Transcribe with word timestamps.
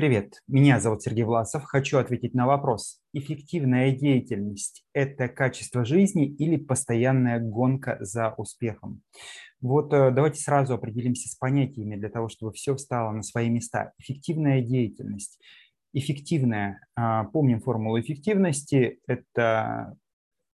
Привет, 0.00 0.40
меня 0.48 0.80
зовут 0.80 1.02
Сергей 1.02 1.24
Власов. 1.24 1.64
Хочу 1.64 1.98
ответить 1.98 2.32
на 2.32 2.46
вопрос. 2.46 3.00
Эффективная 3.12 3.92
деятельность– 3.92 4.82
это 4.94 5.28
качество 5.28 5.84
жизни 5.84 6.26
или 6.26 6.56
постоянная 6.56 7.38
гонка 7.38 7.98
за 8.00 8.32
успехом? 8.38 9.02
Вот 9.60 9.92
э, 9.92 10.10
давайте 10.10 10.40
сразу 10.40 10.72
определимся 10.72 11.28
с 11.28 11.34
понятиями 11.34 11.96
для 11.96 12.08
того, 12.08 12.30
чтобы 12.30 12.54
все 12.54 12.74
встало 12.76 13.12
на 13.12 13.22
свои 13.22 13.50
места. 13.50 13.92
Эффективная 13.98 14.62
деятельность. 14.62 15.38
Эффективная, 15.92 16.80
а, 16.96 17.24
помним 17.24 17.60
формулу 17.60 18.00
эффективности, 18.00 19.00
это 19.06 19.98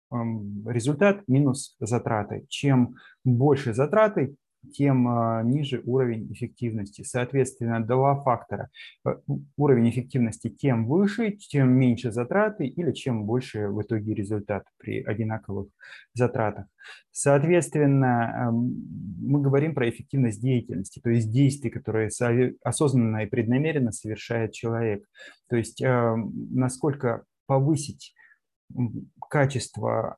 эм, 0.09 0.65
результат 0.69 1.27
минус 1.27 1.75
затраты. 1.81 2.45
Чем 2.47 2.95
больше 3.25 3.73
затраты, 3.73 4.37
тем 4.71 5.07
а, 5.07 5.43
ниже 5.43 5.81
уровень 5.85 6.31
эффективности. 6.31 7.03
Соответственно, 7.03 7.83
два 7.83 8.15
фактора. 8.21 8.69
Э, 9.05 9.15
уровень 9.57 9.89
эффективности 9.89 10.49
тем 10.49 10.87
выше, 10.87 11.31
тем 11.31 11.71
меньше 11.71 12.11
затраты 12.11 12.65
или 12.65 12.91
чем 12.91 13.25
больше 13.25 13.67
в 13.69 13.81
итоге 13.81 14.13
результат 14.13 14.65
при 14.77 15.03
одинаковых 15.03 15.67
затратах. 16.13 16.65
Соответственно, 17.11 18.49
эм, 18.49 18.85
мы 19.21 19.41
говорим 19.41 19.75
про 19.75 19.89
эффективность 19.89 20.41
деятельности, 20.41 20.99
то 20.99 21.09
есть 21.09 21.31
действий, 21.31 21.69
которые 21.69 22.09
осознанно 22.63 23.23
и 23.23 23.27
преднамеренно 23.27 23.91
совершает 23.91 24.53
человек. 24.53 25.05
То 25.49 25.55
есть 25.55 25.81
эм, 25.81 26.31
насколько 26.51 27.23
повысить 27.45 28.13
качество 29.29 30.17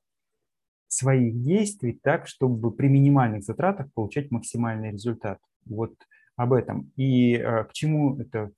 своих 0.96 1.42
действий 1.42 2.00
так, 2.02 2.28
чтобы 2.28 2.72
при 2.72 2.88
минимальных 2.88 3.44
затратах 3.44 3.94
получать 3.94 4.32
максимальный 4.32 4.92
результат. 4.92 5.40
Вот 5.66 5.94
об 6.36 6.54
этом. 6.54 6.92
И 6.96 7.36
э, 7.36 7.64
к 7.66 7.74
чему 7.74 8.20
это, 8.20 8.52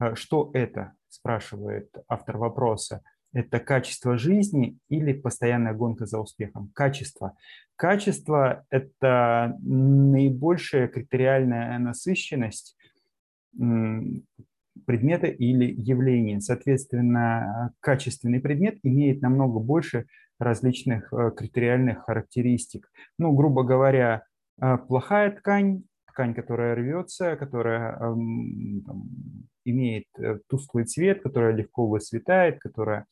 э, 0.00 0.14
что 0.14 0.50
это, 0.54 0.92
спрашивает 1.08 1.90
автор 2.08 2.38
вопроса. 2.38 3.02
Это 3.32 3.58
качество 3.58 4.16
жизни 4.16 4.78
или 4.88 5.12
постоянная 5.12 5.74
гонка 5.74 6.06
за 6.06 6.20
успехом? 6.20 6.70
Качество. 6.74 7.36
Качество– 7.76 8.64
это 8.70 9.56
наибольшая 9.60 10.86
критериальная 10.88 11.78
насыщенность 11.78 12.76
предмета 14.84 15.26
или 15.26 15.64
явления. 15.64 16.40
Соответственно, 16.40 17.72
качественный 17.80 18.40
предмет 18.40 18.78
имеет 18.82 19.22
намного 19.22 19.58
больше 19.58 20.06
различных 20.38 21.12
э, 21.12 21.30
критериальных 21.36 22.04
характеристик. 22.04 22.90
Ну, 23.18 23.32
грубо 23.32 23.62
говоря, 23.62 24.24
э, 24.60 24.78
плохая 24.78 25.30
ткань, 25.30 25.84
ткань, 26.08 26.34
которая 26.34 26.74
рвется, 26.74 27.36
которая 27.36 27.96
эм, 27.98 28.82
там, 28.86 29.04
имеет 29.64 30.06
э, 30.18 30.38
тусклый 30.48 30.84
цвет, 30.84 31.22
которая 31.22 31.52
легко 31.52 31.86
высветает, 31.86 32.60
которая 32.60 33.06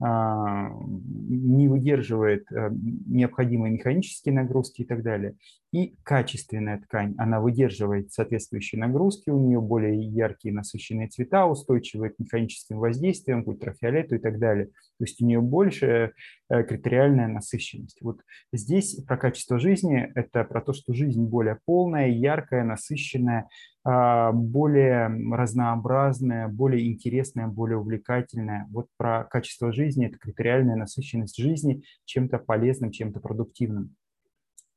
не 0.00 1.68
выдерживает 1.68 2.50
э, 2.50 2.70
необходимые 2.72 3.72
механические 3.72 4.34
нагрузки 4.34 4.82
и 4.82 4.84
так 4.84 5.02
далее. 5.02 5.36
И 5.72 5.96
качественная 6.02 6.80
ткань, 6.80 7.14
она 7.16 7.40
выдерживает 7.40 8.12
соответствующие 8.12 8.80
нагрузки, 8.80 9.30
у 9.30 9.40
нее 9.40 9.60
более 9.60 10.00
яркие 10.00 10.54
насыщенные 10.54 11.08
цвета, 11.08 11.46
устойчивые 11.46 12.10
к 12.10 12.18
механическим 12.18 12.78
воздействиям, 12.78 13.44
к 13.44 13.48
ультрафиолету 13.48 14.16
и 14.16 14.18
так 14.18 14.38
далее. 14.38 14.66
То 14.66 15.04
есть 15.04 15.20
у 15.22 15.26
нее 15.26 15.40
больше 15.40 16.12
э, 16.48 16.62
критериальная 16.64 17.28
насыщенность. 17.28 17.98
Вот 18.02 18.20
здесь 18.52 18.96
про 19.06 19.16
качество 19.16 19.58
жизни– 19.58 20.10
это 20.14 20.44
про 20.44 20.60
то, 20.60 20.72
что 20.72 20.92
жизнь 20.92 21.24
более 21.24 21.58
полная, 21.64 22.08
яркая, 22.08 22.64
насыщенная, 22.64 23.42
а, 23.42 23.48
более 23.84 25.08
разнообразная, 25.34 26.48
более 26.48 26.90
интересная, 26.90 27.48
более 27.48 27.78
увлекательная. 27.78 28.66
Вот 28.70 28.88
про 28.96 29.24
качество 29.24 29.72
жизни– 29.72 30.06
это 30.08 30.18
критериальная 30.18 30.76
насыщенность 30.76 31.36
жизни 31.36 31.82
чем-то 32.06 32.38
полезным, 32.38 32.92
чем-то 32.92 33.20
продуктивным. 33.20 33.94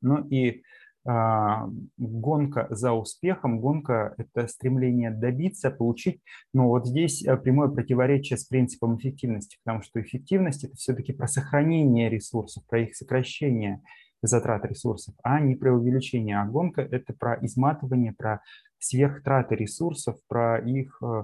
Ну 0.02 0.28
и 0.28 0.64
а, 1.10 1.70
гонка 1.98 2.68
за 2.70 2.92
успехом, 2.92 3.62
гонка– 3.62 4.14
это 4.18 4.46
стремление 4.48 5.10
добиться, 5.10 5.72
получить. 5.72 6.22
Но 6.54 6.68
вот 6.68 6.86
здесь 6.86 7.26
а, 7.26 7.38
прямое 7.38 7.70
противоречие 7.70 8.38
с 8.38 8.44
принципом 8.44 8.98
эффективности, 8.98 9.58
потому 9.64 9.84
что 9.84 10.02
эффективность– 10.02 10.64
это 10.66 10.76
все-таки 10.76 11.14
про 11.14 11.28
сохранение 11.28 12.10
ресурсов, 12.10 12.66
про 12.68 12.82
их 12.82 12.96
сокращение 12.96 13.82
затрат 14.22 14.66
ресурсов, 14.66 15.16
а 15.24 15.40
не 15.40 15.56
про 15.56 15.74
увеличение. 15.74 16.42
А 16.42 16.46
гонка– 16.46 16.82
это 16.92 17.14
про 17.14 17.38
изматывание, 17.42 18.12
про 18.12 18.42
сверхтраты 18.80 19.56
ресурсов, 19.56 20.18
про 20.28 20.60
их 20.60 21.02
э, 21.02 21.24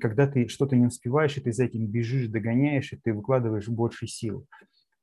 когда 0.00 0.26
ты 0.26 0.48
что-то 0.48 0.76
не 0.76 0.86
успеваешь, 0.86 1.36
и 1.36 1.40
ты 1.40 1.52
за 1.52 1.64
этим 1.64 1.86
бежишь, 1.86 2.28
догоняешь, 2.28 2.92
и 2.92 2.96
ты 2.96 3.14
выкладываешь 3.14 3.68
больше 3.68 4.06
сил. 4.06 4.46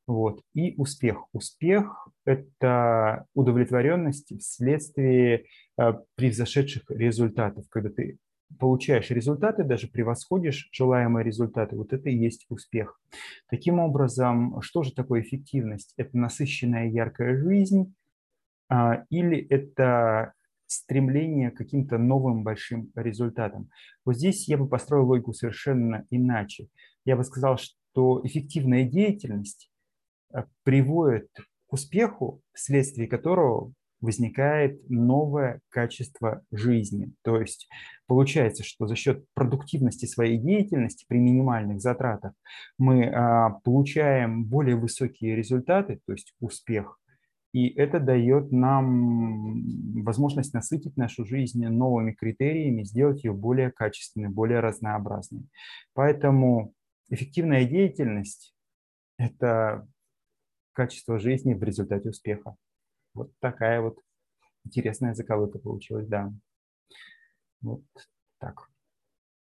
Вот. 0.06 0.42
И 0.54 0.74
успех. 0.78 1.26
Успех– 1.34 2.08
это 2.26 3.26
удовлетворенность 3.34 4.34
вследствие 4.40 5.46
э, 5.80 5.94
превзошедших 6.16 6.84
результатов. 6.90 7.66
Когда 7.70 7.90
ты 7.90 8.18
получаешь 8.58 9.12
результаты, 9.12 9.64
даже 9.64 9.88
превосходишь 9.88 10.70
желаемые 10.72 11.24
результаты, 11.24 11.76
вот 11.76 11.94
это 11.94 12.10
и 12.10 12.16
есть 12.16 12.46
успех. 12.50 13.00
Таким 13.50 13.80
образом, 13.80 14.62
что 14.62 14.82
же 14.82 14.94
такое 14.94 15.22
эффективность? 15.22 15.94
Это 15.98 16.18
насыщенная 16.18 16.90
яркая 16.90 17.38
жизнь 17.38 17.94
а, 18.68 19.06
или 19.10 19.38
это 19.38 20.34
стремление 20.70 21.52
к 21.52 21.58
каким-то 21.58 21.98
новым 21.98 22.44
большим 22.44 22.92
результатам. 22.96 23.70
Вот 24.06 24.16
здесь 24.16 24.48
я 24.48 24.58
бы 24.58 24.68
построил 24.68 25.08
логику 25.08 25.34
совершенно 25.34 26.06
иначе. 26.10 26.68
Я 27.06 27.16
бы 27.16 27.24
сказал, 27.24 27.58
что 27.58 28.22
эффективная 28.24 28.84
деятельность 28.84 29.72
э, 30.34 30.44
приводит 30.64 31.28
к 31.68 31.74
успеху, 31.74 32.42
вследствие 32.54 33.08
которого 33.08 33.74
возникает 34.02 34.90
новое 34.90 35.60
качество 35.70 36.42
жизни. 36.52 37.12
То 37.24 37.40
есть 37.40 37.68
получается, 38.08 38.64
что 38.64 38.88
за 38.88 38.96
счет 38.96 39.26
продуктивности 39.34 40.06
своей 40.06 40.38
деятельности 40.38 41.06
при 41.08 41.18
минимальных 41.18 41.82
затратах 41.82 42.34
мы 42.78 43.06
а, 43.06 43.60
получаем 43.64 44.46
более 44.46 44.76
высокие 44.76 45.36
результаты, 45.36 46.00
то 46.06 46.14
есть 46.14 46.34
успех, 46.40 47.00
и 47.52 47.70
это 47.70 48.00
дает 48.00 48.52
нам 48.52 50.04
возможность 50.04 50.54
насытить 50.54 50.98
нашу 50.98 51.26
жизнь 51.26 51.66
новыми 51.68 52.12
критериями, 52.12 52.84
сделать 52.84 53.24
ее 53.24 53.34
более 53.34 53.72
качественной, 53.72 54.30
более 54.30 54.60
разнообразной. 54.60 55.48
Поэтому 55.94 56.74
эффективная 57.10 57.66
деятельность– 57.66 58.56
это 59.18 59.88
качество 60.74 61.20
жизни 61.20 61.54
в 61.54 61.64
результате 61.64 62.10
успеха. 62.10 62.56
Вот 63.14 63.32
такая 63.40 63.82
вот 63.82 64.00
интересная 64.64 65.16
заковыка 65.16 65.58
получилась, 65.60 66.08
да. 66.08 66.32
Вот 67.62 67.84
так. 68.40 68.70